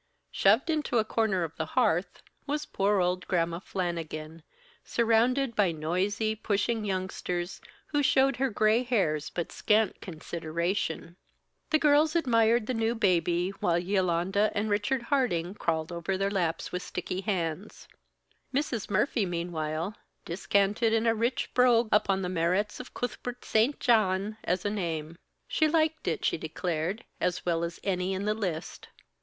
Shoved 0.31 0.71
into 0.71 0.97
a 0.97 1.05
corner 1.05 1.43
of 1.43 1.55
the 1.57 1.65
hearth, 1.77 2.23
was 2.47 2.65
poor 2.65 2.99
old 2.99 3.27
Gramma 3.27 3.59
Flannigan, 3.61 4.41
surrounded 4.83 5.55
by 5.55 5.71
noisy, 5.71 6.33
pushing 6.33 6.83
youngsters, 6.83 7.61
who 7.85 8.01
showed 8.01 8.37
her 8.37 8.49
gray 8.49 8.81
hairs 8.81 9.29
but 9.29 9.51
scant 9.51 10.01
consideration. 10.01 11.17
The 11.69 11.77
girls 11.77 12.15
admired 12.15 12.65
the 12.65 12.73
new 12.73 12.95
baby, 12.95 13.51
while 13.59 13.77
Yolanda 13.77 14.49
and 14.55 14.71
Richard 14.71 15.03
Harding 15.03 15.53
crawled 15.53 15.91
over 15.91 16.17
their 16.17 16.31
laps 16.31 16.71
with 16.71 16.81
sticky 16.81 17.21
hands. 17.21 17.87
Mrs. 18.51 18.89
Murphy, 18.89 19.27
meanwhile, 19.27 19.95
discanted 20.25 20.93
in 20.93 21.05
a 21.05 21.13
rich 21.13 21.53
brogue 21.53 21.89
upon 21.91 22.23
the 22.23 22.27
merits 22.27 22.79
of 22.79 22.95
"Coothbert 22.95 23.45
St. 23.45 23.79
Jawn" 23.79 24.37
as 24.43 24.65
a 24.65 24.71
name. 24.71 25.19
She 25.47 25.67
liked 25.67 26.07
it, 26.07 26.25
she 26.25 26.39
declared, 26.39 27.05
as 27.19 27.45
well 27.45 27.63
as 27.63 27.79
any 27.83 28.13
in 28.15 28.25
the 28.25 28.33
list. 28.33 28.87